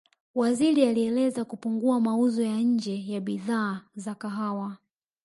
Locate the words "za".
3.95-4.15